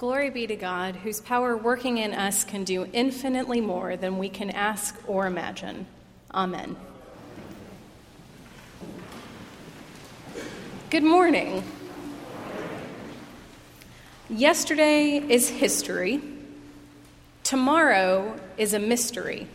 Glory 0.00 0.30
be 0.30 0.46
to 0.46 0.56
God, 0.56 0.96
whose 0.96 1.20
power 1.20 1.54
working 1.54 1.98
in 1.98 2.14
us 2.14 2.42
can 2.42 2.64
do 2.64 2.88
infinitely 2.94 3.60
more 3.60 3.98
than 3.98 4.16
we 4.16 4.30
can 4.30 4.48
ask 4.48 4.96
or 5.06 5.26
imagine. 5.26 5.84
Amen. 6.32 6.74
Good 10.88 11.02
morning. 11.02 11.62
Yesterday 14.30 15.18
is 15.18 15.50
history. 15.50 16.22
Tomorrow 17.44 18.40
is 18.56 18.72
a 18.72 18.78
mystery. 18.78 19.48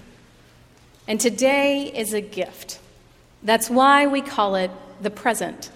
And 1.07 1.19
today 1.19 1.91
is 1.91 2.13
a 2.13 2.21
gift. 2.21 2.77
That's 3.41 3.67
why 3.67 4.05
we 4.05 4.21
call 4.21 4.53
it 4.53 4.69
the 5.01 5.09
present. 5.09 5.71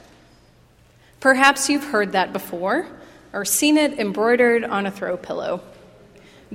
Perhaps 1.19 1.69
you've 1.69 1.85
heard 1.85 2.11
that 2.11 2.31
before 2.31 2.85
or 3.33 3.45
seen 3.45 3.77
it 3.77 3.99
embroidered 3.99 4.63
on 4.63 4.85
a 4.85 4.91
throw 4.91 5.17
pillow. 5.17 5.61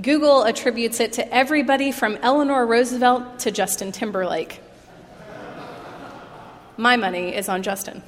Google 0.00 0.44
attributes 0.44 0.98
it 0.98 1.12
to 1.14 1.34
everybody 1.34 1.92
from 1.92 2.16
Eleanor 2.20 2.66
Roosevelt 2.66 3.40
to 3.40 3.52
Justin 3.52 3.92
Timberlake. 3.92 4.60
My 6.76 6.96
money 6.96 7.34
is 7.34 7.48
on 7.48 7.62
Justin. 7.62 8.02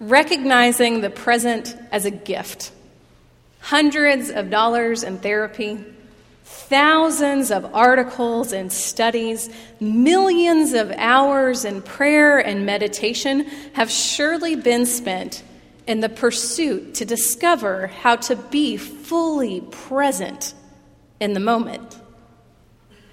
Recognizing 0.00 1.00
the 1.00 1.10
present 1.10 1.76
as 1.92 2.04
a 2.04 2.10
gift. 2.10 2.72
Hundreds 3.60 4.30
of 4.30 4.50
dollars 4.50 5.04
in 5.04 5.18
therapy, 5.18 5.78
thousands 6.42 7.52
of 7.52 7.72
articles 7.72 8.52
and 8.52 8.72
studies, 8.72 9.48
millions 9.78 10.72
of 10.72 10.90
hours 10.90 11.64
in 11.64 11.80
prayer 11.80 12.38
and 12.38 12.66
meditation 12.66 13.44
have 13.74 13.90
surely 13.90 14.56
been 14.56 14.84
spent 14.84 15.44
in 15.86 16.00
the 16.00 16.08
pursuit 16.08 16.94
to 16.94 17.04
discover 17.04 17.88
how 17.88 18.16
to 18.16 18.36
be 18.36 18.76
fully 18.76 19.60
present 19.60 20.54
in 21.20 21.34
the 21.34 21.40
moment. 21.40 21.98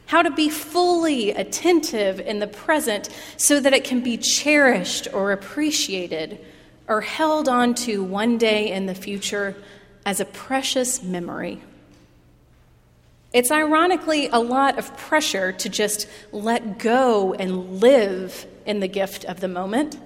How 0.05 0.21
to 0.21 0.31
be 0.31 0.49
fully 0.49 1.31
attentive 1.31 2.19
in 2.19 2.39
the 2.39 2.47
present 2.47 3.09
so 3.37 3.59
that 3.59 3.73
it 3.73 3.83
can 3.83 4.01
be 4.01 4.17
cherished 4.17 5.07
or 5.13 5.31
appreciated 5.31 6.39
or 6.87 7.01
held 7.01 7.47
on 7.47 7.73
to 7.73 8.03
one 8.03 8.37
day 8.37 8.71
in 8.71 8.85
the 8.85 8.95
future 8.95 9.55
as 10.05 10.19
a 10.19 10.25
precious 10.25 11.01
memory. 11.03 11.61
It's 13.33 13.51
ironically 13.51 14.27
a 14.27 14.39
lot 14.39 14.77
of 14.77 14.95
pressure 14.97 15.53
to 15.53 15.69
just 15.69 16.07
let 16.33 16.79
go 16.79 17.33
and 17.33 17.79
live 17.79 18.45
in 18.65 18.81
the 18.81 18.89
gift 18.89 19.23
of 19.23 19.39
the 19.39 19.47
moment 19.47 19.97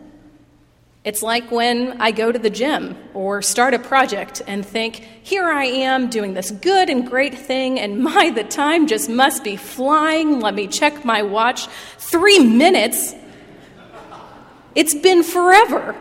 it's 1.06 1.22
like 1.22 1.52
when 1.52 2.02
I 2.02 2.10
go 2.10 2.32
to 2.32 2.40
the 2.40 2.50
gym 2.50 2.98
or 3.14 3.44
start 3.44 3.76
a 3.76 3.80
project 3.80 4.42
and 4.48 4.66
think, 4.66 4.96
here 5.22 5.46
I 5.46 5.66
am 5.66 6.10
doing 6.10 6.34
this 6.34 6.50
good 6.50 6.90
and 6.90 7.08
great 7.08 7.38
thing, 7.38 7.80
and 7.80 8.00
my, 8.04 8.32
the 8.32 8.44
time 8.44 8.88
just 8.88 9.08
must 9.08 9.44
be 9.44 9.56
flying. 9.56 10.40
Let 10.40 10.56
me 10.56 10.66
check 10.66 11.06
my 11.06 11.22
watch. 11.22 11.68
Three 12.00 12.40
minutes. 12.40 13.14
It's 14.74 14.96
been 14.96 15.22
forever. 15.22 15.96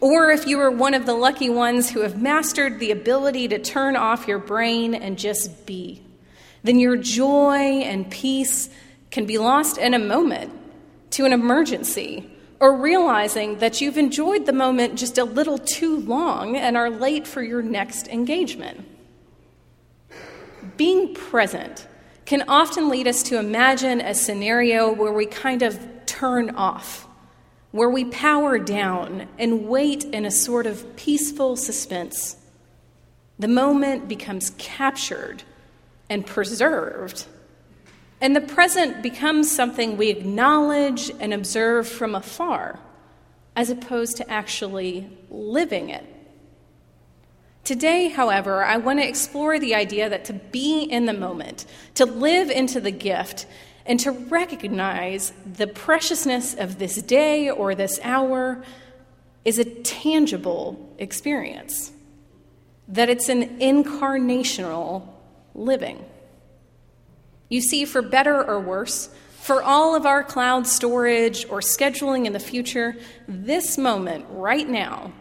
Or 0.00 0.30
if 0.30 0.48
you 0.48 0.58
are 0.60 0.70
one 0.70 0.94
of 0.94 1.06
the 1.06 1.14
lucky 1.14 1.50
ones 1.50 1.88
who 1.88 2.00
have 2.00 2.20
mastered 2.20 2.80
the 2.80 2.90
ability 2.90 3.48
to 3.48 3.58
turn 3.60 3.94
off 3.94 4.26
your 4.26 4.38
brain 4.38 4.94
and 4.94 5.16
just 5.16 5.66
be, 5.66 6.02
then 6.64 6.80
your 6.80 6.96
joy 6.96 7.82
and 7.82 8.10
peace 8.10 8.70
can 9.10 9.26
be 9.26 9.38
lost 9.38 9.78
in 9.78 9.94
a 9.94 9.98
moment 9.98 10.52
to 11.10 11.26
an 11.26 11.32
emergency 11.32 12.29
or 12.60 12.76
realizing 12.76 13.58
that 13.58 13.80
you've 13.80 13.96
enjoyed 13.96 14.44
the 14.44 14.52
moment 14.52 14.96
just 14.96 15.16
a 15.16 15.24
little 15.24 15.56
too 15.56 15.96
long 16.00 16.56
and 16.56 16.76
are 16.76 16.90
late 16.90 17.26
for 17.26 17.42
your 17.42 17.62
next 17.62 18.06
engagement. 18.08 18.86
Being 20.76 21.14
present 21.14 21.86
can 22.26 22.44
often 22.48 22.90
lead 22.90 23.08
us 23.08 23.22
to 23.24 23.38
imagine 23.38 24.00
a 24.00 24.14
scenario 24.14 24.92
where 24.92 25.12
we 25.12 25.24
kind 25.24 25.62
of 25.62 25.80
turn 26.04 26.50
off, 26.50 27.08
where 27.70 27.88
we 27.88 28.04
power 28.04 28.58
down 28.58 29.26
and 29.38 29.66
wait 29.66 30.04
in 30.04 30.26
a 30.26 30.30
sort 30.30 30.66
of 30.66 30.96
peaceful 30.96 31.56
suspense. 31.56 32.36
The 33.38 33.48
moment 33.48 34.06
becomes 34.06 34.50
captured 34.58 35.42
and 36.10 36.26
preserved 36.26 37.24
and 38.20 38.36
the 38.36 38.40
present 38.40 39.02
becomes 39.02 39.50
something 39.50 39.96
we 39.96 40.10
acknowledge 40.10 41.10
and 41.20 41.32
observe 41.32 41.88
from 41.88 42.14
afar, 42.14 42.78
as 43.56 43.70
opposed 43.70 44.16
to 44.18 44.30
actually 44.30 45.08
living 45.30 45.88
it. 45.90 46.04
Today, 47.64 48.08
however, 48.08 48.64
I 48.64 48.78
want 48.78 49.00
to 49.00 49.08
explore 49.08 49.58
the 49.58 49.74
idea 49.74 50.08
that 50.08 50.24
to 50.26 50.32
be 50.32 50.82
in 50.82 51.06
the 51.06 51.12
moment, 51.12 51.66
to 51.94 52.04
live 52.04 52.50
into 52.50 52.80
the 52.80 52.90
gift, 52.90 53.46
and 53.86 53.98
to 54.00 54.10
recognize 54.10 55.32
the 55.44 55.66
preciousness 55.66 56.54
of 56.54 56.78
this 56.78 57.00
day 57.02 57.50
or 57.50 57.74
this 57.74 57.98
hour 58.02 58.62
is 59.44 59.58
a 59.58 59.64
tangible 59.64 60.94
experience, 60.98 61.92
that 62.88 63.08
it's 63.08 63.28
an 63.28 63.58
incarnational 63.58 65.08
living. 65.54 66.04
You 67.50 67.60
see, 67.60 67.84
for 67.84 68.00
better 68.00 68.42
or 68.42 68.58
worse, 68.58 69.10
for 69.40 69.62
all 69.62 69.94
of 69.94 70.06
our 70.06 70.22
cloud 70.22 70.66
storage 70.66 71.44
or 71.50 71.60
scheduling 71.60 72.24
in 72.24 72.32
the 72.32 72.38
future, 72.38 72.94
this 73.28 73.76
moment 73.76 74.24
right 74.30 74.68
now 74.68 75.12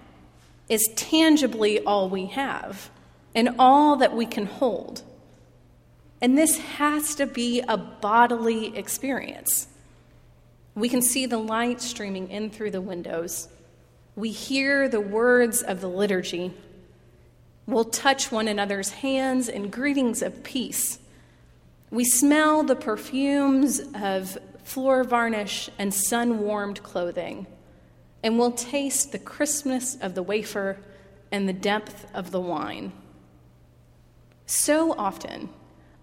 is 0.69 0.88
tangibly 0.95 1.79
all 1.84 2.09
we 2.09 2.28
have 2.28 2.91
and 3.34 3.56
all 3.57 3.97
that 3.97 4.16
we 4.16 4.25
can 4.25 4.45
hold. 4.45 5.01
And 6.22 6.38
this 6.38 6.59
has 6.59 7.16
to 7.16 7.25
be 7.25 7.62
a 7.62 7.78
bodily 7.78 8.78
experience. 8.78 9.68
We 10.75 10.89
can 10.89 11.01
see 11.01 11.25
the 11.25 11.38
light 11.38 11.81
streaming 11.81 12.29
in 12.29 12.51
through 12.51 12.72
the 12.72 12.81
windows. 12.81 13.47
We 14.16 14.31
hear 14.31 14.88
the 14.88 15.01
words 15.01 15.62
of 15.62 15.81
the 15.81 15.88
liturgy. 15.88 16.53
We'll 17.66 17.85
touch 17.85 18.31
one 18.31 18.47
another's 18.47 18.91
hands 18.91 19.50
in 19.50 19.69
greetings 19.69 20.22
of 20.22 20.44
peace. 20.44 21.00
We 21.91 22.05
smell 22.05 22.63
the 22.63 22.75
perfumes 22.75 23.81
of 23.95 24.38
floor 24.63 25.03
varnish 25.03 25.69
and 25.79 25.94
sun 25.94 26.39
warmed 26.39 26.83
clothing, 26.83 27.47
and 28.23 28.38
we'll 28.38 28.51
taste 28.51 29.11
the 29.11 29.19
crispness 29.19 29.95
of 29.95 30.13
the 30.13 30.22
wafer 30.22 30.77
and 31.31 31.50
the 31.50 31.53
depth 31.53 32.05
of 32.13 32.31
the 32.31 32.39
wine. 32.39 32.91
So 34.45 34.94
often, 34.94 35.50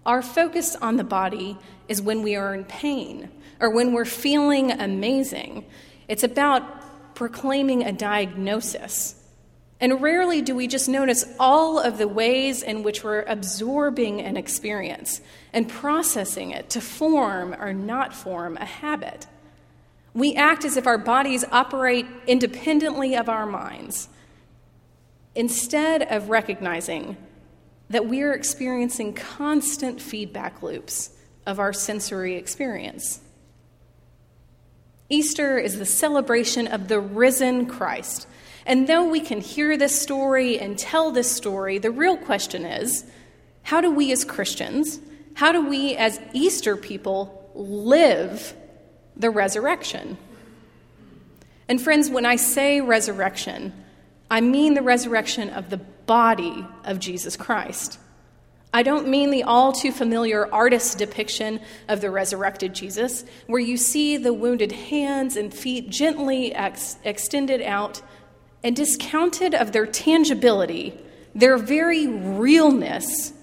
our 0.05 0.21
focus 0.21 0.75
on 0.75 0.97
the 0.97 1.03
body 1.03 1.57
is 1.87 2.01
when 2.01 2.21
we 2.21 2.35
are 2.35 2.53
in 2.53 2.65
pain 2.65 3.29
or 3.59 3.73
when 3.73 3.93
we're 3.93 4.05
feeling 4.05 4.71
amazing. 4.71 5.65
It's 6.07 6.23
about 6.23 7.15
proclaiming 7.15 7.83
a 7.83 7.91
diagnosis 7.91 9.16
and 9.79 10.01
rarely 10.01 10.41
do 10.41 10.55
we 10.55 10.67
just 10.67 10.89
notice 10.89 11.25
all 11.39 11.79
of 11.79 11.97
the 11.97 12.07
ways 12.07 12.63
in 12.63 12.81
which 12.81 13.03
we're 13.03 13.21
absorbing 13.21 14.21
an 14.21 14.35
experience 14.35 15.21
and 15.53 15.69
processing 15.69 16.51
it 16.51 16.69
to 16.71 16.81
form 16.81 17.55
or 17.59 17.73
not 17.73 18.13
form 18.13 18.57
a 18.57 18.65
habit. 18.65 19.27
We 20.15 20.35
act 20.35 20.65
as 20.65 20.77
if 20.77 20.87
our 20.87 20.97
bodies 20.97 21.45
operate 21.51 22.07
independently 22.25 23.15
of 23.15 23.29
our 23.29 23.45
minds 23.45 24.09
instead 25.35 26.01
of 26.01 26.29
recognizing 26.29 27.15
that 27.91 28.07
we 28.07 28.23
are 28.23 28.33
experiencing 28.33 29.13
constant 29.13 30.01
feedback 30.01 30.63
loops 30.63 31.11
of 31.45 31.59
our 31.59 31.71
sensory 31.71 32.35
experience. 32.35 33.21
Easter 35.09 35.59
is 35.59 35.77
the 35.77 35.85
celebration 35.85 36.67
of 36.67 36.87
the 36.87 36.99
risen 36.99 37.67
Christ 37.67 38.27
and 38.67 38.85
though 38.85 39.09
we 39.09 39.21
can 39.21 39.39
hear 39.39 39.77
this 39.77 39.99
story 39.99 40.59
and 40.59 40.77
tell 40.77 41.11
this 41.11 41.31
story, 41.31 41.77
the 41.77 41.89
real 41.89 42.17
question 42.17 42.65
is 42.65 43.05
how 43.63 43.79
do 43.79 43.89
we 43.89 44.11
as 44.11 44.25
Christians, 44.25 44.99
how 45.33 45.53
do 45.53 45.67
we 45.67 45.95
as 45.95 46.19
Easter 46.33 46.75
people 46.75 47.49
live 47.55 48.53
the 49.15 49.29
resurrection? 49.29 50.17
And 51.69 51.81
friends, 51.81 52.09
when 52.09 52.25
I 52.25 52.35
say 52.35 52.81
resurrection, 52.81 53.73
I 54.29 54.41
mean 54.41 54.73
the 54.73 54.81
resurrection 54.81 55.49
of 55.49 55.69
the 55.69 55.77
body 55.77 56.65
of 56.83 56.99
Jesus 56.99 57.37
Christ. 57.37 57.99
I 58.73 58.83
don't 58.83 59.07
mean 59.07 59.31
the 59.31 59.43
all 59.43 59.71
too 59.71 59.93
familiar 59.93 60.53
artist's 60.53 60.93
depiction 60.93 61.61
of 61.87 62.01
the 62.01 62.11
resurrected 62.11 62.75
Jesus, 62.75 63.23
where 63.47 63.61
you 63.61 63.77
see 63.77 64.17
the 64.17 64.33
wounded 64.33 64.73
hands 64.73 65.37
and 65.37 65.53
feet 65.53 65.89
gently 65.89 66.53
ex- 66.53 66.97
extended 67.05 67.61
out 67.61 68.01
and 68.63 68.75
discounted 68.75 69.53
of 69.53 69.71
their 69.71 69.85
tangibility, 69.85 70.97
their 71.35 71.57
very 71.57 72.07
realness, 72.07 73.33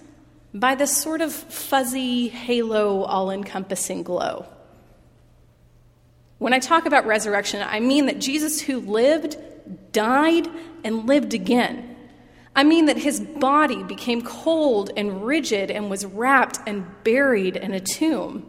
by 0.52 0.74
this 0.74 0.96
sort 0.96 1.20
of 1.20 1.32
fuzzy, 1.32 2.28
halo, 2.28 3.02
all 3.02 3.30
encompassing 3.30 4.02
glow. 4.02 4.46
When 6.38 6.52
I 6.52 6.58
talk 6.58 6.86
about 6.86 7.06
resurrection, 7.06 7.62
I 7.66 7.80
mean 7.80 8.06
that 8.06 8.20
Jesus, 8.20 8.60
who 8.60 8.80
lived, 8.80 9.36
died, 9.92 10.48
and 10.84 11.06
lived 11.06 11.34
again, 11.34 11.96
I 12.56 12.62
mean 12.62 12.86
that 12.86 12.98
his 12.98 13.20
body 13.20 13.82
became 13.82 14.22
cold 14.22 14.90
and 14.96 15.24
rigid 15.24 15.70
and 15.70 15.90
was 15.90 16.06
wrapped 16.06 16.60
and 16.66 16.86
buried 17.02 17.56
in 17.56 17.72
a 17.72 17.80
tomb. 17.80 18.46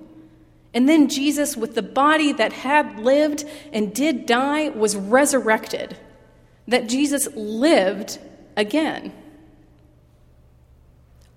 And 0.75 0.87
then 0.87 1.07
Jesus, 1.07 1.57
with 1.57 1.73
the 1.73 1.81
body 1.81 2.33
that 2.33 2.53
had 2.53 2.99
lived 2.99 3.45
and 3.73 3.95
did 3.95 4.25
die, 4.25 4.69
was 4.69 4.95
resurrected. 4.95 5.97
That 6.67 6.87
Jesus 6.87 7.27
lived 7.35 8.19
again. 8.57 9.13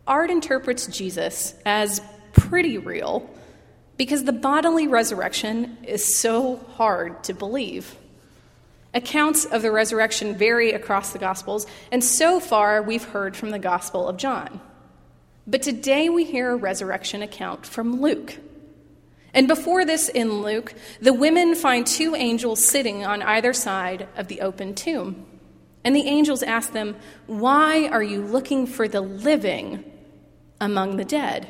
Art 0.06 0.30
interprets 0.30 0.86
Jesus 0.86 1.54
as 1.66 2.00
pretty 2.32 2.78
real 2.78 3.28
because 3.98 4.24
the 4.24 4.32
bodily 4.32 4.86
resurrection 4.86 5.76
is 5.82 6.18
so 6.18 6.56
hard 6.76 7.24
to 7.24 7.34
believe. 7.34 7.96
Accounts 8.94 9.44
of 9.44 9.60
the 9.60 9.70
resurrection 9.70 10.34
vary 10.34 10.72
across 10.72 11.12
the 11.12 11.18
Gospels, 11.18 11.66
and 11.92 12.02
so 12.02 12.40
far 12.40 12.80
we've 12.80 13.04
heard 13.04 13.36
from 13.36 13.50
the 13.50 13.58
Gospel 13.58 14.08
of 14.08 14.16
John. 14.16 14.60
But 15.46 15.62
today 15.62 16.08
we 16.08 16.24
hear 16.24 16.52
a 16.52 16.56
resurrection 16.56 17.20
account 17.20 17.66
from 17.66 18.00
Luke. 18.00 18.38
And 19.34 19.46
before 19.46 19.84
this 19.84 20.08
in 20.08 20.42
Luke, 20.42 20.74
the 21.00 21.12
women 21.12 21.54
find 21.54 21.86
two 21.86 22.14
angels 22.14 22.64
sitting 22.64 23.04
on 23.04 23.22
either 23.22 23.52
side 23.52 24.08
of 24.16 24.28
the 24.28 24.40
open 24.40 24.74
tomb. 24.74 25.26
And 25.84 25.94
the 25.94 26.06
angels 26.06 26.42
ask 26.42 26.72
them, 26.72 26.96
Why 27.26 27.88
are 27.88 28.02
you 28.02 28.22
looking 28.22 28.66
for 28.66 28.88
the 28.88 29.00
living 29.00 29.84
among 30.60 30.96
the 30.96 31.04
dead? 31.04 31.48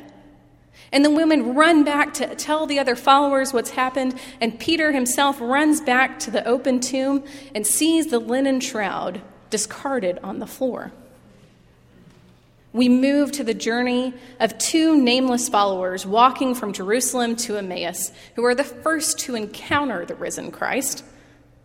And 0.91 1.05
the 1.05 1.11
women 1.11 1.55
run 1.55 1.83
back 1.83 2.13
to 2.15 2.35
tell 2.35 2.65
the 2.65 2.79
other 2.79 2.95
followers 2.95 3.53
what's 3.53 3.71
happened, 3.71 4.19
and 4.41 4.59
Peter 4.59 4.91
himself 4.91 5.39
runs 5.39 5.81
back 5.81 6.19
to 6.19 6.31
the 6.31 6.45
open 6.47 6.79
tomb 6.79 7.23
and 7.53 7.65
sees 7.65 8.07
the 8.07 8.19
linen 8.19 8.59
shroud 8.59 9.21
discarded 9.49 10.19
on 10.23 10.39
the 10.39 10.47
floor. 10.47 10.91
We 12.71 12.87
move 12.87 13.31
to 13.33 13.43
the 13.43 13.55
journey 13.55 14.13
of 14.39 14.57
two 14.59 14.95
nameless 14.95 15.49
followers 15.49 16.05
walking 16.05 16.53
from 16.53 16.71
Jerusalem 16.71 17.35
to 17.37 17.57
Emmaus, 17.57 18.11
who 18.35 18.45
are 18.45 18.53
the 18.53 18.63
first 18.63 19.19
to 19.19 19.35
encounter 19.35 20.05
the 20.05 20.13
risen 20.13 20.51
Christ. 20.51 21.03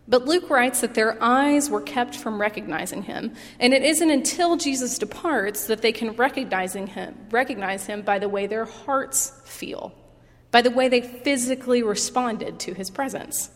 But 0.09 0.25
Luke 0.25 0.49
writes 0.51 0.81
that 0.81 0.95
their 0.95 1.23
eyes 1.23 1.69
were 1.69 1.81
kept 1.81 2.15
from 2.15 2.41
recognizing 2.41 3.03
him, 3.03 3.35
and 3.59 3.75
it 3.75 3.83
isn't 3.83 4.11
until 4.11 4.57
Jesus 4.57 4.99
departs 4.99 5.67
that 5.67 5.83
they 5.83 5.93
can 5.93 6.13
recognizing 6.17 6.87
him, 6.87 7.15
recognize 7.31 7.87
him 7.87 8.03
by 8.03 8.19
the 8.19 8.29
way 8.29 8.47
their 8.47 8.67
hearts 8.67 9.33
feel, 9.45 9.95
by 10.51 10.63
the 10.63 10.71
way 10.71 10.89
they 10.89 11.01
physically 11.01 11.83
responded 11.83 12.59
to 12.61 12.75
his 12.75 12.91
presence. 12.91 13.51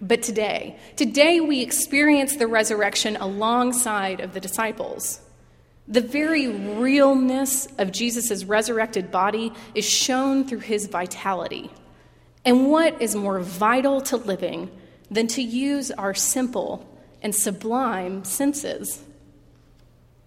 But 0.00 0.22
today, 0.22 0.78
today 0.96 1.40
we 1.40 1.62
experience 1.62 2.36
the 2.36 2.46
resurrection 2.46 3.16
alongside 3.16 4.20
of 4.20 4.34
the 4.34 4.40
disciples. 4.40 5.20
The 5.86 6.00
very 6.00 6.48
realness 6.48 7.68
of 7.78 7.92
Jesus' 7.92 8.44
resurrected 8.44 9.10
body 9.10 9.52
is 9.74 9.88
shown 9.88 10.46
through 10.46 10.60
his 10.60 10.86
vitality. 10.86 11.70
And 12.44 12.70
what 12.70 13.00
is 13.02 13.14
more 13.14 13.40
vital 13.40 14.00
to 14.02 14.16
living 14.16 14.70
than 15.10 15.26
to 15.28 15.42
use 15.42 15.90
our 15.90 16.14
simple 16.14 16.88
and 17.22 17.34
sublime 17.34 18.24
senses? 18.24 19.02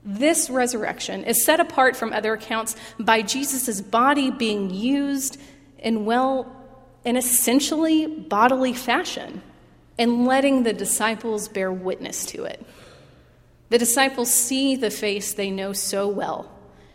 This 0.04 0.50
resurrection 0.50 1.24
is 1.24 1.44
set 1.44 1.60
apart 1.60 1.96
from 1.96 2.14
other 2.14 2.34
accounts 2.34 2.76
by 3.00 3.22
Jesus' 3.24 3.82
body 3.82 4.32
being 4.32 4.70
used 4.70 5.40
in, 5.80 6.06
well, 6.06 6.56
in 7.04 7.18
essentially 7.18 8.08
bodily 8.08 8.74
fashion 8.74 9.42
and 9.98 10.26
letting 10.26 10.64
the 10.64 10.74
disciples 10.74 11.48
bear 11.48 11.72
witness 11.72 12.26
to 12.28 12.46
it. 12.46 12.66
The 13.70 13.78
disciples 13.78 14.32
see 14.32 14.76
the 14.76 14.90
face 14.90 15.34
they 15.34 15.52
know 15.52 15.74
so 15.74 16.08
well, 16.08 16.52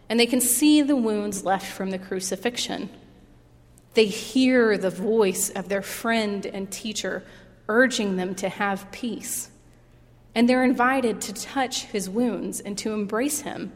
and 0.09 0.19
they 0.19 0.27
can 0.27 0.41
see 0.41 0.83
the 0.83 0.97
wounds 0.97 1.45
left 1.45 1.67
from 1.67 1.91
the 1.91 1.99
crucifixion. 1.99 2.89
They 3.95 4.07
hear 4.07 4.79
the 4.79 4.91
voice 4.91 5.51
of 5.51 5.69
their 5.69 5.83
friend 5.83 6.47
and 6.47 6.71
teacher 6.71 7.25
urging 7.69 8.17
them 8.17 8.35
to 8.37 8.49
have 8.49 8.91
peace. 8.91 9.51
And 10.35 10.49
they're 10.49 10.65
invited 10.65 11.21
to 11.23 11.35
touch 11.35 11.85
his 11.85 12.09
wounds 12.09 12.61
and 12.61 12.77
to 12.79 12.95
embrace 12.95 13.41
him. 13.41 13.73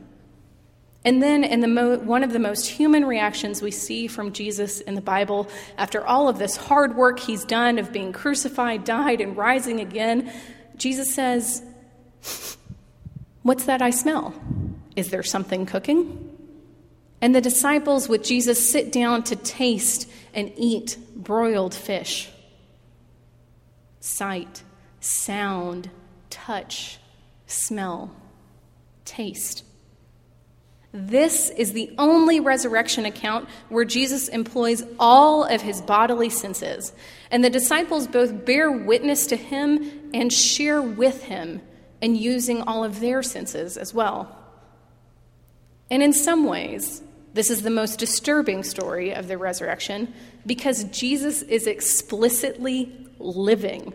And 1.04 1.22
then, 1.22 1.44
in 1.44 1.60
the 1.60 1.68
mo- 1.68 1.98
one 1.98 2.24
of 2.24 2.32
the 2.32 2.40
most 2.40 2.66
human 2.66 3.04
reactions 3.04 3.62
we 3.62 3.70
see 3.70 4.08
from 4.08 4.32
Jesus 4.32 4.80
in 4.80 4.96
the 4.96 5.00
Bible, 5.00 5.48
after 5.78 6.04
all 6.04 6.28
of 6.28 6.38
this 6.38 6.56
hard 6.56 6.96
work 6.96 7.20
he's 7.20 7.44
done 7.44 7.78
of 7.78 7.92
being 7.92 8.12
crucified, 8.12 8.84
died, 8.84 9.20
and 9.20 9.36
rising 9.36 9.80
again, 9.80 10.32
Jesus 10.76 11.14
says, 11.14 11.62
What's 13.46 13.66
that 13.66 13.80
I 13.80 13.90
smell? 13.90 14.34
Is 14.96 15.10
there 15.10 15.22
something 15.22 15.66
cooking? 15.66 16.36
And 17.20 17.32
the 17.32 17.40
disciples 17.40 18.08
with 18.08 18.24
Jesus 18.24 18.68
sit 18.68 18.90
down 18.90 19.22
to 19.22 19.36
taste 19.36 20.10
and 20.34 20.50
eat 20.56 20.98
broiled 21.14 21.72
fish. 21.72 22.28
Sight, 24.00 24.64
sound, 24.98 25.90
touch, 26.28 26.98
smell, 27.46 28.10
taste. 29.04 29.62
This 30.90 31.50
is 31.50 31.72
the 31.72 31.94
only 31.98 32.40
resurrection 32.40 33.04
account 33.04 33.48
where 33.68 33.84
Jesus 33.84 34.26
employs 34.26 34.82
all 34.98 35.44
of 35.44 35.62
his 35.62 35.80
bodily 35.80 36.30
senses, 36.30 36.92
and 37.30 37.44
the 37.44 37.50
disciples 37.50 38.08
both 38.08 38.44
bear 38.44 38.72
witness 38.72 39.28
to 39.28 39.36
him 39.36 40.10
and 40.12 40.32
share 40.32 40.82
with 40.82 41.22
him 41.22 41.60
and 42.06 42.16
using 42.16 42.62
all 42.62 42.84
of 42.84 43.00
their 43.00 43.20
senses 43.20 43.76
as 43.76 43.92
well. 43.92 44.38
And 45.90 46.04
in 46.04 46.12
some 46.12 46.44
ways, 46.44 47.02
this 47.34 47.50
is 47.50 47.62
the 47.62 47.70
most 47.70 47.98
disturbing 47.98 48.62
story 48.62 49.12
of 49.12 49.26
the 49.26 49.36
resurrection 49.36 50.14
because 50.46 50.84
Jesus 50.84 51.42
is 51.42 51.66
explicitly 51.66 52.96
living. 53.18 53.92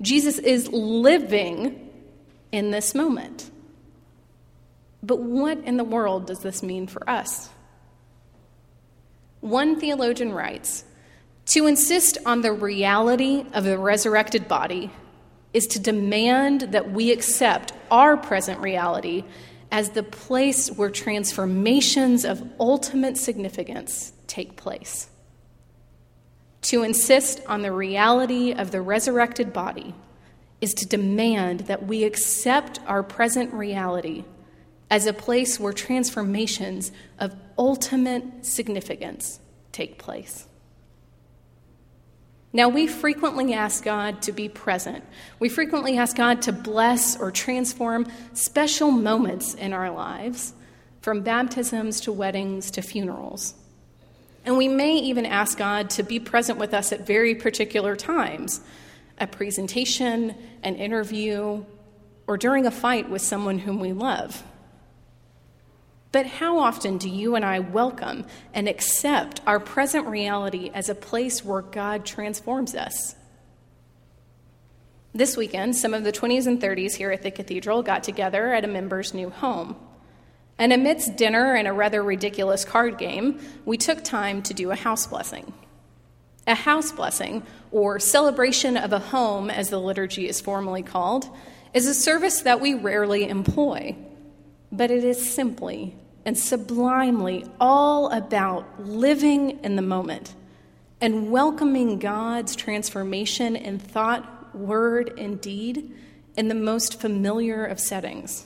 Jesus 0.00 0.38
is 0.38 0.68
living 0.68 1.90
in 2.52 2.70
this 2.70 2.94
moment. 2.94 3.50
But 5.02 5.20
what 5.20 5.58
in 5.58 5.76
the 5.76 5.84
world 5.84 6.28
does 6.28 6.38
this 6.38 6.62
mean 6.62 6.86
for 6.86 7.08
us? 7.08 7.50
One 9.42 9.78
theologian 9.78 10.32
writes 10.32 10.86
To 11.48 11.66
insist 11.66 12.16
on 12.24 12.40
the 12.40 12.54
reality 12.54 13.44
of 13.52 13.64
the 13.64 13.76
resurrected 13.76 14.48
body 14.48 14.90
is 15.52 15.66
to 15.68 15.80
demand 15.80 16.62
that 16.72 16.90
we 16.90 17.12
accept 17.12 17.72
our 17.90 18.16
present 18.16 18.60
reality 18.60 19.24
as 19.70 19.90
the 19.90 20.02
place 20.02 20.68
where 20.70 20.90
transformations 20.90 22.24
of 22.24 22.42
ultimate 22.60 23.16
significance 23.16 24.12
take 24.26 24.56
place. 24.56 25.08
To 26.62 26.82
insist 26.82 27.40
on 27.46 27.62
the 27.62 27.72
reality 27.72 28.52
of 28.52 28.70
the 28.70 28.80
resurrected 28.80 29.52
body 29.52 29.94
is 30.60 30.74
to 30.74 30.86
demand 30.86 31.60
that 31.60 31.86
we 31.86 32.04
accept 32.04 32.80
our 32.86 33.02
present 33.02 33.52
reality 33.52 34.24
as 34.90 35.06
a 35.06 35.12
place 35.12 35.60
where 35.60 35.72
transformations 35.72 36.92
of 37.18 37.34
ultimate 37.58 38.24
significance 38.44 39.40
take 39.72 39.98
place. 39.98 40.46
Now, 42.52 42.68
we 42.68 42.86
frequently 42.86 43.52
ask 43.52 43.84
God 43.84 44.22
to 44.22 44.32
be 44.32 44.48
present. 44.48 45.04
We 45.38 45.48
frequently 45.48 45.98
ask 45.98 46.16
God 46.16 46.42
to 46.42 46.52
bless 46.52 47.16
or 47.18 47.30
transform 47.30 48.06
special 48.32 48.90
moments 48.90 49.54
in 49.54 49.72
our 49.72 49.90
lives, 49.90 50.54
from 51.00 51.22
baptisms 51.22 52.00
to 52.02 52.12
weddings 52.12 52.70
to 52.72 52.82
funerals. 52.82 53.54
And 54.44 54.56
we 54.56 54.68
may 54.68 54.94
even 54.94 55.26
ask 55.26 55.58
God 55.58 55.90
to 55.90 56.02
be 56.02 56.20
present 56.20 56.58
with 56.58 56.72
us 56.72 56.92
at 56.92 57.06
very 57.06 57.34
particular 57.34 57.96
times 57.96 58.60
a 59.18 59.26
presentation, 59.26 60.34
an 60.62 60.76
interview, 60.76 61.64
or 62.26 62.36
during 62.36 62.66
a 62.66 62.70
fight 62.70 63.08
with 63.08 63.22
someone 63.22 63.58
whom 63.58 63.80
we 63.80 63.92
love. 63.92 64.42
But 66.16 66.24
how 66.24 66.60
often 66.60 66.96
do 66.96 67.10
you 67.10 67.34
and 67.34 67.44
I 67.44 67.58
welcome 67.58 68.24
and 68.54 68.70
accept 68.70 69.42
our 69.46 69.60
present 69.60 70.06
reality 70.06 70.70
as 70.72 70.88
a 70.88 70.94
place 70.94 71.44
where 71.44 71.60
God 71.60 72.06
transforms 72.06 72.74
us? 72.74 73.14
This 75.12 75.36
weekend, 75.36 75.76
some 75.76 75.92
of 75.92 76.04
the 76.04 76.12
20s 76.12 76.46
and 76.46 76.58
30s 76.58 76.94
here 76.94 77.10
at 77.10 77.20
the 77.20 77.30
cathedral 77.30 77.82
got 77.82 78.02
together 78.02 78.54
at 78.54 78.64
a 78.64 78.66
member's 78.66 79.12
new 79.12 79.28
home. 79.28 79.76
And 80.58 80.72
amidst 80.72 81.16
dinner 81.16 81.54
and 81.54 81.68
a 81.68 81.72
rather 81.74 82.02
ridiculous 82.02 82.64
card 82.64 82.96
game, 82.96 83.38
we 83.66 83.76
took 83.76 84.02
time 84.02 84.42
to 84.44 84.54
do 84.54 84.70
a 84.70 84.74
house 84.74 85.06
blessing. 85.06 85.52
A 86.46 86.54
house 86.54 86.92
blessing, 86.92 87.42
or 87.70 87.98
celebration 87.98 88.78
of 88.78 88.94
a 88.94 89.00
home 89.00 89.50
as 89.50 89.68
the 89.68 89.78
liturgy 89.78 90.30
is 90.30 90.40
formally 90.40 90.82
called, 90.82 91.28
is 91.74 91.86
a 91.86 91.92
service 91.92 92.40
that 92.40 92.62
we 92.62 92.72
rarely 92.72 93.28
employ, 93.28 93.94
but 94.72 94.90
it 94.90 95.04
is 95.04 95.30
simply 95.30 95.94
and 96.26 96.36
sublimely 96.36 97.46
all 97.60 98.10
about 98.10 98.84
living 98.84 99.60
in 99.64 99.76
the 99.76 99.82
moment 99.82 100.34
and 101.00 101.30
welcoming 101.30 102.00
God's 102.00 102.56
transformation 102.56 103.54
in 103.54 103.78
thought, 103.78 104.54
word, 104.54 105.14
and 105.18 105.40
deed 105.40 105.94
in 106.36 106.48
the 106.48 106.54
most 106.54 107.00
familiar 107.00 107.64
of 107.64 107.78
settings. 107.78 108.44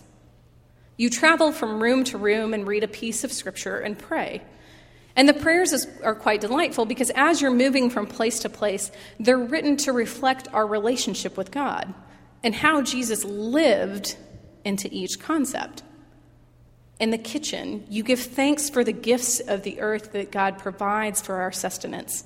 You 0.99 1.09
travel 1.09 1.53
from 1.53 1.83
room 1.83 2.05
to 2.05 2.19
room 2.19 2.53
and 2.53 2.67
read 2.67 2.85
a 2.85 2.89
piece 2.89 3.25
of 3.25 3.33
scripture 3.33 3.79
and 3.79 3.99
pray. 3.99 4.43
And 5.17 5.27
the 5.27 5.33
prayers 5.33 5.73
is, 5.73 5.89
are 6.05 6.15
quite 6.15 6.43
delightful 6.43 6.85
because 6.85 7.11
as 7.15 7.41
you're 7.41 7.51
moving 7.51 7.89
from 7.89 8.07
place 8.07 8.41
to 8.41 8.51
place, 8.51 8.93
they're 9.19 9.39
written 9.39 9.79
to 9.79 9.93
reflect 9.93 10.49
our 10.53 10.67
relationship 10.67 11.39
with 11.39 11.51
God 11.51 11.95
and 12.45 12.55
how 12.55 12.83
Jesus 12.83 13.25
lived 13.25 14.17
into 14.67 14.89
each 14.93 15.19
concept. 15.19 15.83
In 17.01 17.11
the 17.11 17.19
kitchen, 17.19 17.87
you 17.89 18.03
give 18.03 18.21
thanks 18.21 18.69
for 18.69 18.85
the 18.85 18.93
gifts 18.93 19.41
of 19.41 19.63
the 19.63 19.81
earth 19.81 20.13
that 20.13 20.31
God 20.31 20.59
provides 20.59 21.23
for 21.23 21.37
our 21.37 21.51
sustenance. 21.51 22.25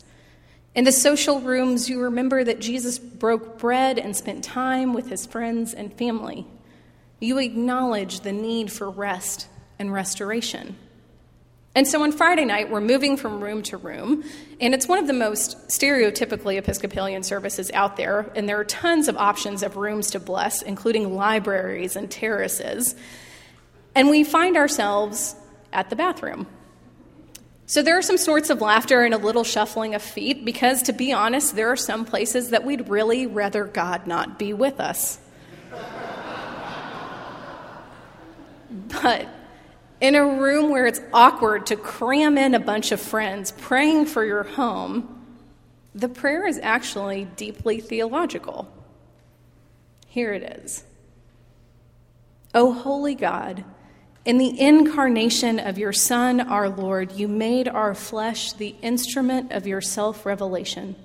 In 0.75 0.83
the 0.83 0.91
social 0.91 1.41
rooms, 1.41 1.89
you 1.89 2.03
remember 2.03 2.43
that 2.43 2.59
Jesus 2.59 2.99
broke 2.99 3.57
bread 3.59 4.01
and 4.01 4.17
spent 4.17 4.43
time 4.43 4.93
with 4.93 5.09
his 5.09 5.27
friends 5.27 5.75
and 5.75 5.97
family. 5.97 6.45
You 7.21 7.39
acknowledge 7.39 8.21
the 8.21 8.33
need 8.33 8.73
for 8.73 8.91
rest 8.91 9.47
and 9.79 9.93
restoration. 9.93 10.77
And 11.77 11.87
so 11.87 12.03
on 12.03 12.11
Friday 12.11 12.45
night, 12.45 12.69
we're 12.69 12.81
moving 12.81 13.17
from 13.17 13.41
room 13.41 13.63
to 13.65 13.77
room, 13.77 14.25
and 14.61 14.75
it's 14.75 14.89
one 14.89 14.99
of 14.99 15.07
the 15.07 15.13
most 15.13 15.69
stereotypically 15.69 16.57
Episcopalian 16.57 17.23
services 17.23 17.71
out 17.73 17.97
there, 17.97 18.31
and 18.35 18.49
there 18.49 18.59
are 18.59 18.65
tons 18.65 19.07
of 19.07 19.17
options 19.17 19.63
of 19.63 19.77
rooms 19.77 20.11
to 20.13 20.21
bless, 20.21 20.63
including 20.63 21.15
libraries 21.15 21.95
and 21.95 22.11
terraces. 22.11 22.97
And 23.95 24.11
we 24.11 24.25
find 24.25 24.57
ourselves 24.57 25.37
at 25.73 25.91
the 25.91 25.97
bathroom. 25.97 26.47
So 27.67 27.83
there 27.83 27.97
are 27.97 28.03
some 28.03 28.19
sorts 28.19 28.51
of 28.51 28.61
laughter 28.61 29.03
and 29.03 29.15
a 29.15 29.19
little 29.19 29.45
shuffling 29.45 29.95
of 29.95 30.03
feet 30.03 30.45
because, 30.45 30.83
to 30.83 30.93
be 30.93 31.13
honest, 31.13 31.57
there 31.57 31.71
are 31.71 31.77
some 31.77 32.05
places 32.05 32.51
that 32.51 32.65
we'd 32.65 32.89
really 32.89 33.27
rather 33.27 33.65
God 33.65 34.07
not 34.07 34.39
be 34.39 34.53
with 34.53 34.81
us. 34.81 35.19
but 39.03 39.29
in 40.01 40.15
a 40.15 40.25
room 40.25 40.71
where 40.71 40.87
it's 40.87 41.01
awkward 41.13 41.67
to 41.67 41.77
cram 41.77 42.37
in 42.37 42.55
a 42.55 42.61
bunch 42.61 42.93
of 42.93 43.01
friends 43.01 43.53
praying 43.53 44.07
for 44.07 44.25
your 44.25 44.43
home, 44.43 45.25
the 45.95 46.09
prayer 46.09 46.47
is 46.47 46.59
actually 46.63 47.25
deeply 47.37 47.81
theological. 47.81 48.69
Here 50.09 50.33
it 50.33 50.43
is 50.43 50.85
O 52.53 52.73
holy 52.73 53.15
God, 53.15 53.65
in 54.25 54.39
the 54.39 54.59
incarnation 54.59 55.59
of 55.59 55.77
your 55.77 55.93
Son, 55.93 56.41
our 56.41 56.69
Lord, 56.71 57.13
you 57.13 57.29
made 57.29 57.69
our 57.69 57.95
flesh 57.95 58.55
the 58.55 58.75
instrument 58.81 59.53
of 59.53 59.67
your 59.67 59.83
self 59.83 60.25
revelation. 60.25 60.97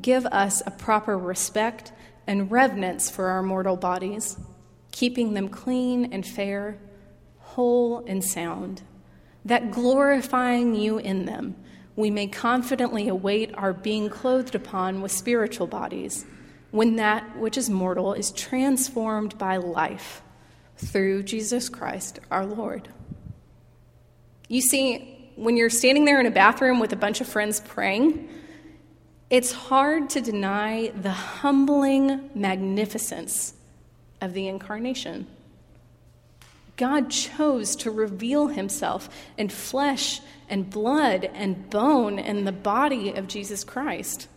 Give 0.00 0.24
us 0.26 0.62
a 0.64 0.70
proper 0.70 1.18
respect 1.18 1.92
and 2.26 2.50
reverence 2.50 3.10
for 3.10 3.28
our 3.28 3.42
mortal 3.42 3.76
bodies, 3.76 4.38
keeping 4.90 5.34
them 5.34 5.48
clean 5.48 6.12
and 6.12 6.26
fair, 6.26 6.78
whole 7.38 8.04
and 8.06 8.24
sound, 8.24 8.82
that 9.44 9.70
glorifying 9.70 10.74
you 10.74 10.98
in 10.98 11.26
them, 11.26 11.56
we 11.94 12.10
may 12.10 12.26
confidently 12.26 13.08
await 13.08 13.54
our 13.54 13.72
being 13.72 14.08
clothed 14.08 14.54
upon 14.54 15.02
with 15.02 15.12
spiritual 15.12 15.66
bodies, 15.66 16.24
when 16.70 16.96
that 16.96 17.36
which 17.38 17.58
is 17.58 17.68
mortal 17.68 18.14
is 18.14 18.30
transformed 18.30 19.36
by 19.36 19.56
life 19.56 20.22
through 20.78 21.24
Jesus 21.24 21.68
Christ 21.68 22.20
our 22.30 22.46
Lord. 22.46 22.88
You 24.48 24.62
see, 24.62 25.32
when 25.36 25.56
you're 25.56 25.70
standing 25.70 26.04
there 26.04 26.20
in 26.20 26.26
a 26.26 26.30
bathroom 26.30 26.80
with 26.80 26.92
a 26.92 26.96
bunch 26.96 27.20
of 27.20 27.28
friends 27.28 27.60
praying, 27.60 28.28
it's 29.30 29.52
hard 29.52 30.10
to 30.10 30.20
deny 30.20 30.88
the 30.88 31.10
humbling 31.10 32.30
magnificence 32.34 33.52
of 34.20 34.32
the 34.32 34.48
incarnation. 34.48 35.26
God 36.76 37.10
chose 37.10 37.76
to 37.76 37.90
reveal 37.90 38.46
himself 38.46 39.10
in 39.36 39.48
flesh 39.48 40.20
and 40.48 40.70
blood 40.70 41.24
and 41.24 41.68
bone 41.68 42.18
in 42.18 42.44
the 42.44 42.52
body 42.52 43.12
of 43.12 43.28
Jesus 43.28 43.64
Christ. 43.64 44.28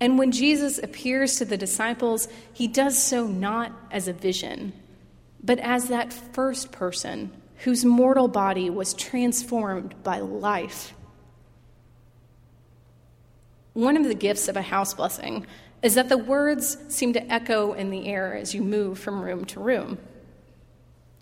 And 0.00 0.18
when 0.18 0.32
Jesus 0.32 0.78
appears 0.78 1.36
to 1.36 1.44
the 1.44 1.56
disciples, 1.56 2.28
he 2.52 2.66
does 2.66 3.00
so 3.00 3.26
not 3.26 3.72
as 3.90 4.08
a 4.08 4.12
vision 4.12 4.72
but 5.42 5.58
as 5.58 5.88
that 5.88 6.12
first 6.12 6.72
person 6.72 7.30
whose 7.64 7.84
mortal 7.84 8.28
body 8.28 8.70
was 8.70 8.94
transformed 8.94 10.02
by 10.02 10.20
life. 10.20 10.94
One 13.72 13.96
of 13.96 14.04
the 14.04 14.14
gifts 14.14 14.48
of 14.48 14.56
a 14.56 14.62
house 14.62 14.94
blessing 14.94 15.46
is 15.82 15.94
that 15.94 16.08
the 16.08 16.18
words 16.18 16.78
seem 16.88 17.12
to 17.12 17.32
echo 17.32 17.72
in 17.72 17.90
the 17.90 18.06
air 18.06 18.34
as 18.34 18.54
you 18.54 18.62
move 18.62 18.98
from 18.98 19.22
room 19.22 19.44
to 19.46 19.60
room. 19.60 19.98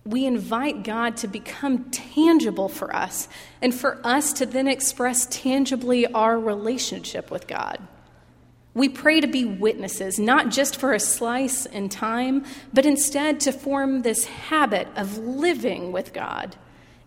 We 0.04 0.24
invite 0.24 0.82
God 0.84 1.16
to 1.18 1.28
become 1.28 1.90
tangible 1.90 2.68
for 2.68 2.94
us 2.94 3.28
and 3.60 3.74
for 3.74 4.00
us 4.04 4.32
to 4.34 4.46
then 4.46 4.68
express 4.68 5.26
tangibly 5.26 6.06
our 6.06 6.38
relationship 6.38 7.30
with 7.30 7.46
God. 7.46 7.86
We 8.76 8.90
pray 8.90 9.22
to 9.22 9.26
be 9.26 9.46
witnesses, 9.46 10.18
not 10.18 10.50
just 10.50 10.76
for 10.76 10.92
a 10.92 11.00
slice 11.00 11.64
in 11.64 11.88
time, 11.88 12.44
but 12.74 12.84
instead 12.84 13.40
to 13.40 13.52
form 13.52 14.02
this 14.02 14.26
habit 14.26 14.86
of 14.94 15.16
living 15.16 15.92
with 15.92 16.12
God 16.12 16.56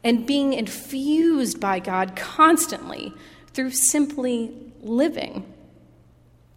and 0.03 0.25
being 0.25 0.53
infused 0.53 1.59
by 1.59 1.77
God 1.77 2.15
constantly 2.15 3.13
through 3.53 3.69
simply 3.69 4.51
living, 4.81 5.45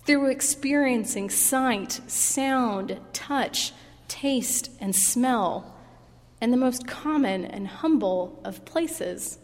through 0.07 0.31
experiencing 0.31 1.28
sight, 1.28 2.00
sound, 2.07 2.99
touch, 3.12 3.75
taste, 4.09 4.71
and 4.81 4.97
smell, 4.97 5.76
and 6.40 6.54
the 6.54 6.57
most 6.57 6.87
common 6.87 7.45
and 7.45 7.69
humble 7.69 8.40
of 8.47 8.64
places 8.64 9.38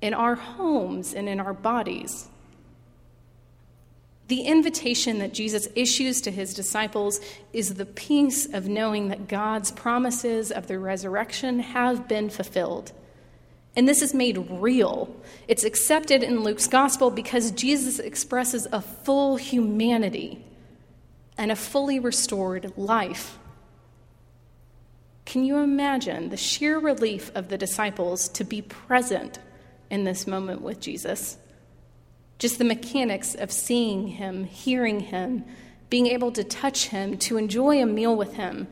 in 0.00 0.14
our 0.14 0.36
homes 0.36 1.12
and 1.12 1.28
in 1.28 1.40
our 1.40 1.54
bodies. 1.54 2.28
The 4.30 4.42
invitation 4.42 5.18
that 5.18 5.34
Jesus 5.34 5.66
issues 5.74 6.20
to 6.20 6.30
his 6.30 6.54
disciples 6.54 7.18
is 7.52 7.74
the 7.74 7.84
peace 7.84 8.46
of 8.46 8.68
knowing 8.68 9.08
that 9.08 9.26
God's 9.26 9.72
promises 9.72 10.52
of 10.52 10.68
the 10.68 10.78
resurrection 10.78 11.58
have 11.58 12.06
been 12.06 12.30
fulfilled. 12.30 12.92
And 13.74 13.88
this 13.88 14.02
is 14.02 14.14
made 14.14 14.38
real. 14.48 15.12
It's 15.48 15.64
accepted 15.64 16.22
in 16.22 16.44
Luke's 16.44 16.68
gospel 16.68 17.10
because 17.10 17.50
Jesus 17.50 17.98
expresses 17.98 18.68
a 18.70 18.80
full 18.80 19.34
humanity 19.34 20.44
and 21.36 21.50
a 21.50 21.56
fully 21.56 21.98
restored 21.98 22.72
life. 22.76 23.36
Can 25.24 25.44
you 25.44 25.56
imagine 25.56 26.28
the 26.28 26.36
sheer 26.36 26.78
relief 26.78 27.32
of 27.34 27.48
the 27.48 27.58
disciples 27.58 28.28
to 28.28 28.44
be 28.44 28.62
present 28.62 29.40
in 29.90 30.04
this 30.04 30.28
moment 30.28 30.62
with 30.62 30.78
Jesus? 30.78 31.36
Just 32.40 32.58
the 32.58 32.64
mechanics 32.64 33.34
of 33.34 33.52
seeing 33.52 34.08
him, 34.08 34.44
hearing 34.44 35.00
him, 35.00 35.44
being 35.90 36.06
able 36.06 36.32
to 36.32 36.42
touch 36.42 36.86
him, 36.86 37.18
to 37.18 37.36
enjoy 37.36 37.80
a 37.80 37.86
meal 37.86 38.16
with 38.16 38.34
him, 38.34 38.66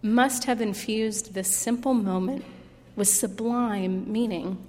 must 0.00 0.44
have 0.44 0.60
infused 0.60 1.34
this 1.34 1.54
simple 1.54 1.92
moment 1.92 2.44
with 2.94 3.08
sublime 3.08 4.10
meaning. 4.10 4.64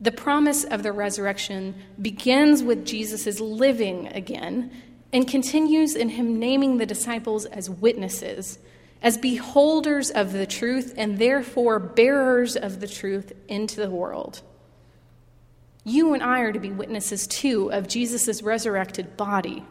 The 0.00 0.12
promise 0.12 0.62
of 0.62 0.84
the 0.84 0.92
resurrection 0.92 1.74
begins 2.00 2.62
with 2.62 2.86
Jesus' 2.86 3.40
living 3.40 4.06
again 4.08 4.70
and 5.12 5.26
continues 5.26 5.96
in 5.96 6.10
him 6.10 6.38
naming 6.38 6.78
the 6.78 6.86
disciples 6.86 7.46
as 7.46 7.68
witnesses, 7.68 8.60
as 9.02 9.18
beholders 9.18 10.10
of 10.10 10.32
the 10.32 10.46
truth, 10.46 10.94
and 10.96 11.18
therefore 11.18 11.80
bearers 11.80 12.56
of 12.56 12.80
the 12.80 12.88
truth 12.88 13.32
into 13.48 13.76
the 13.76 13.90
world. 13.90 14.42
You 15.84 16.14
and 16.14 16.22
I 16.22 16.40
are 16.40 16.52
to 16.52 16.58
be 16.58 16.70
witnesses 16.70 17.26
too 17.26 17.70
of 17.70 17.86
Jesus' 17.86 18.42
resurrected 18.42 19.16
body. 19.16 19.64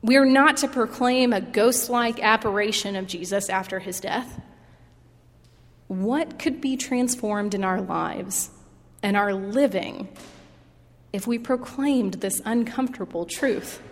We 0.00 0.16
are 0.16 0.24
not 0.24 0.58
to 0.58 0.68
proclaim 0.68 1.32
a 1.32 1.40
ghost 1.40 1.90
like 1.90 2.22
apparition 2.22 2.94
of 2.94 3.08
Jesus 3.08 3.50
after 3.50 3.80
his 3.80 3.98
death. 3.98 4.40
What 5.88 6.38
could 6.38 6.60
be 6.60 6.76
transformed 6.76 7.54
in 7.54 7.64
our 7.64 7.80
lives 7.80 8.50
and 9.02 9.16
our 9.16 9.34
living 9.34 10.08
if 11.12 11.26
we 11.26 11.38
proclaimed 11.38 12.14
this 12.14 12.40
uncomfortable 12.44 13.26
truth? 13.26 13.82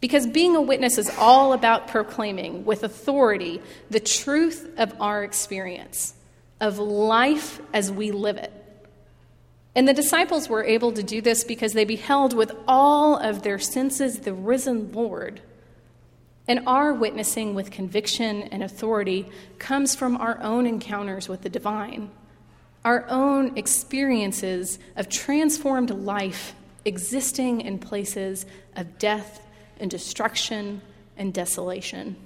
Because 0.00 0.26
being 0.26 0.56
a 0.56 0.62
witness 0.62 0.96
is 0.96 1.10
all 1.18 1.52
about 1.52 1.88
proclaiming 1.88 2.64
with 2.64 2.84
authority 2.84 3.60
the 3.90 4.00
truth 4.00 4.70
of 4.78 4.94
our 5.00 5.24
experience, 5.24 6.14
of 6.60 6.78
life 6.78 7.60
as 7.74 7.90
we 7.92 8.10
live 8.12 8.38
it. 8.38 8.63
And 9.74 9.88
the 9.88 9.94
disciples 9.94 10.48
were 10.48 10.64
able 10.64 10.92
to 10.92 11.02
do 11.02 11.20
this 11.20 11.42
because 11.42 11.72
they 11.72 11.84
beheld 11.84 12.32
with 12.32 12.52
all 12.68 13.16
of 13.16 13.42
their 13.42 13.58
senses 13.58 14.20
the 14.20 14.32
risen 14.32 14.92
Lord. 14.92 15.40
And 16.46 16.60
our 16.66 16.92
witnessing 16.92 17.54
with 17.54 17.70
conviction 17.70 18.42
and 18.42 18.62
authority 18.62 19.28
comes 19.58 19.94
from 19.94 20.16
our 20.16 20.40
own 20.42 20.66
encounters 20.66 21.28
with 21.28 21.42
the 21.42 21.48
divine, 21.48 22.10
our 22.84 23.06
own 23.08 23.56
experiences 23.56 24.78
of 24.94 25.08
transformed 25.08 25.90
life 25.90 26.54
existing 26.84 27.62
in 27.62 27.78
places 27.78 28.44
of 28.76 28.98
death 28.98 29.44
and 29.80 29.90
destruction 29.90 30.82
and 31.16 31.32
desolation. 31.32 32.16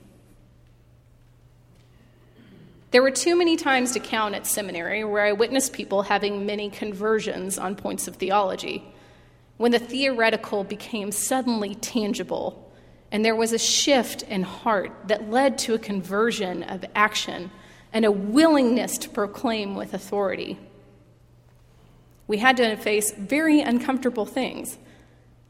There 2.90 3.02
were 3.02 3.11
too 3.11 3.37
many 3.37 3.57
times 3.57 3.92
to 3.92 4.00
count 4.00 4.35
at 4.35 4.47
seminary 4.47 5.04
where 5.04 5.25
I 5.25 5.33
witnessed 5.33 5.75
people 5.75 6.02
having 6.02 6.47
many 6.47 6.71
conversions 6.71 7.59
on 7.59 7.76
points 7.76 8.09
of 8.09 8.16
theology, 8.16 8.83
when 9.59 9.73
the 9.73 9.78
theoretical 9.78 10.64
became 10.64 11.12
suddenly 11.12 11.75
tangible, 11.75 12.73
and 13.12 13.25
there 13.25 13.37
was 13.37 13.52
a 13.52 13.59
shift 13.59 14.23
in 14.23 14.42
heart 14.42 14.92
that 15.09 15.30
led 15.30 15.59
to 15.59 15.75
a 15.75 15.78
conversion 15.78 16.62
of 16.62 16.85
action 16.95 17.50
and 17.92 18.07
a 18.07 18.12
willingness 18.12 18.97
to 18.99 19.09
proclaim 19.11 19.75
with 19.75 19.92
authority. 19.92 20.59
We 22.26 22.38
had 22.38 22.57
to 22.59 22.76
face 22.76 23.11
very 23.12 23.61
uncomfortable 23.61 24.26
things. 24.26 24.78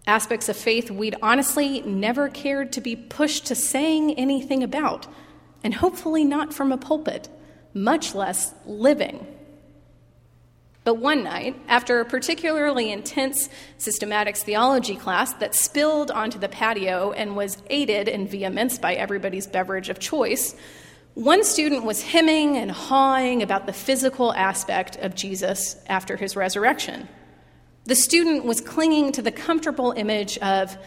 Aspects 0.06 0.48
of 0.48 0.56
faith 0.56 0.90
we'd 0.90 1.16
honestly 1.22 1.82
never 1.82 2.28
cared 2.28 2.72
to 2.72 2.80
be 2.80 2.96
pushed 2.96 3.46
to 3.46 3.54
saying 3.54 4.14
anything 4.14 4.62
about 4.62 5.06
and 5.62 5.74
hopefully 5.74 6.24
not 6.24 6.54
from 6.54 6.72
a 6.72 6.78
pulpit, 6.78 7.28
much 7.74 8.14
less 8.14 8.54
living. 8.66 9.26
But 10.84 10.94
one 10.94 11.22
night, 11.22 11.54
after 11.68 12.00
a 12.00 12.04
particularly 12.06 12.90
intense 12.90 13.50
systematics 13.78 14.38
theology 14.38 14.96
class 14.96 15.34
that 15.34 15.54
spilled 15.54 16.10
onto 16.10 16.38
the 16.38 16.48
patio 16.48 17.12
and 17.12 17.36
was 17.36 17.62
aided 17.68 18.08
in 18.08 18.26
vehemence 18.26 18.78
by 18.78 18.94
everybody's 18.94 19.46
beverage 19.46 19.90
of 19.90 19.98
choice, 19.98 20.56
one 21.12 21.44
student 21.44 21.84
was 21.84 22.00
hemming 22.00 22.56
and 22.56 22.70
hawing 22.70 23.42
about 23.42 23.66
the 23.66 23.72
physical 23.72 24.32
aspect 24.32 24.96
of 24.96 25.14
Jesus 25.14 25.76
after 25.88 26.16
his 26.16 26.36
resurrection. 26.36 27.08
The 27.84 27.94
student 27.94 28.44
was 28.44 28.60
clinging 28.60 29.12
to 29.12 29.22
the 29.22 29.32
comfortable 29.32 29.92
image 29.92 30.38
of 30.38 30.78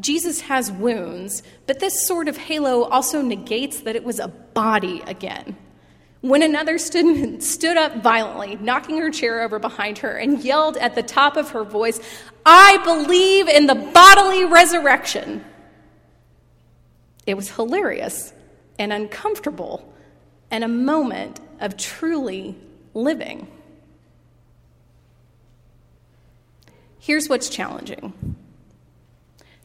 Jesus 0.00 0.40
has 0.42 0.70
wounds, 0.70 1.42
but 1.66 1.80
this 1.80 2.06
sort 2.06 2.28
of 2.28 2.36
halo 2.36 2.84
also 2.84 3.20
negates 3.20 3.80
that 3.80 3.96
it 3.96 4.04
was 4.04 4.18
a 4.18 4.28
body 4.28 5.02
again. 5.06 5.56
When 6.20 6.42
another 6.42 6.78
student 6.78 7.42
stood 7.54 7.76
up 7.76 8.02
violently, 8.02 8.56
knocking 8.56 8.98
her 8.98 9.10
chair 9.10 9.42
over 9.42 9.58
behind 9.58 9.98
her, 9.98 10.16
and 10.16 10.42
yelled 10.42 10.76
at 10.76 10.94
the 10.94 11.02
top 11.02 11.36
of 11.36 11.50
her 11.50 11.64
voice, 11.64 12.00
I 12.44 12.78
believe 12.84 13.48
in 13.48 13.66
the 13.66 13.74
bodily 13.74 14.44
resurrection. 14.44 15.44
It 17.26 17.34
was 17.34 17.50
hilarious 17.50 18.32
and 18.78 18.92
uncomfortable 18.92 19.92
and 20.50 20.64
a 20.64 20.68
moment 20.68 21.40
of 21.60 21.76
truly 21.76 22.56
living. 22.94 23.48
Here's 26.98 27.28
what's 27.28 27.48
challenging 27.48 28.27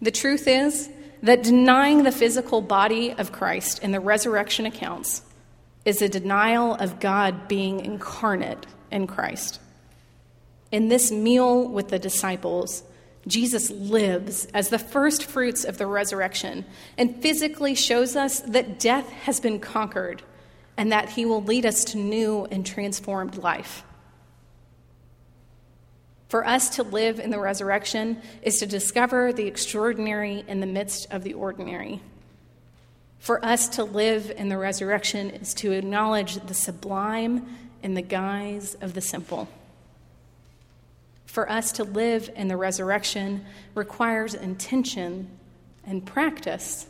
the 0.04 0.12
truth 0.12 0.48
is 0.48 0.90
that 1.22 1.44
denying 1.44 2.04
the 2.04 2.12
physical 2.12 2.62
body 2.62 3.14
of 3.14 3.32
Christ 3.32 3.82
in 3.82 3.92
the 3.92 4.00
resurrection 4.00 4.66
accounts 4.66 5.22
is 5.86 6.02
a 6.02 6.10
denial 6.10 6.76
of 6.76 7.00
God 7.00 7.48
being 7.48 7.80
incarnate 7.80 8.66
in 8.92 9.08
Christ. 9.08 9.60
In 10.72 10.90
this 10.90 11.12
meal 11.12 11.68
with 11.68 11.90
the 11.90 12.00
disciples, 12.00 12.84
Jesus 13.28 13.70
lives 13.70 14.46
as 14.54 14.70
the 14.70 14.80
first 14.80 15.24
fruits 15.24 15.64
of 15.64 15.78
the 15.78 15.88
resurrection 15.88 16.66
and 16.98 17.22
physically 17.22 17.76
shows 17.76 18.16
us 18.16 18.42
that 18.42 18.80
death 18.80 19.10
has 19.10 19.40
been 19.40 19.60
conquered 19.60 20.22
and 20.76 20.92
that 20.92 21.10
he 21.10 21.26
will 21.26 21.44
lead 21.44 21.66
us 21.66 21.86
to 21.86 21.98
new 21.98 22.46
and 22.52 22.66
transformed 22.66 23.38
life. 23.38 23.84
For 26.34 26.48
us 26.48 26.70
to 26.78 26.84
live 26.84 27.20
in 27.20 27.30
the 27.30 27.38
resurrection 27.38 28.20
is 28.42 28.58
to 28.58 28.66
discover 28.66 29.32
the 29.32 29.46
extraordinary 29.46 30.44
in 30.48 30.62
the 30.62 30.66
midst 30.66 31.14
of 31.14 31.24
the 31.24 31.36
ordinary. 31.36 32.02
For 33.20 33.46
us 33.46 33.70
to 33.76 33.84
live 33.84 34.34
in 34.36 34.50
the 34.50 34.58
resurrection 34.58 35.30
is 35.30 35.54
to 35.54 35.74
acknowledge 35.74 36.38
the 36.38 36.56
sublime 36.56 37.46
in 37.84 37.94
the 37.94 38.02
guise 38.02 38.74
of 38.82 38.96
the 38.96 39.00
simple. 39.00 39.48
For 41.28 41.48
us 41.52 41.72
to 41.74 41.84
live 41.84 42.32
in 42.36 42.48
the 42.48 42.58
resurrection 42.58 43.46
requires 43.76 44.34
intention 44.34 45.30
and 45.86 46.04
practice. 46.04 46.88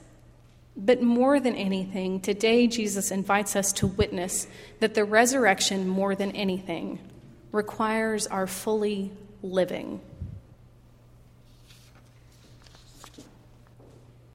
But 0.78 1.02
more 1.02 1.42
than 1.42 1.56
anything, 1.56 2.22
today 2.22 2.68
Jesus 2.68 3.12
invites 3.12 3.58
us 3.58 3.74
to 3.74 3.88
witness 3.88 4.48
that 4.80 4.94
the 4.94 5.04
resurrection, 5.04 5.86
more 5.90 6.16
than 6.16 6.32
anything, 6.32 7.00
requires 7.52 8.26
our 8.28 8.48
fully 8.48 9.12
living. 9.44 10.00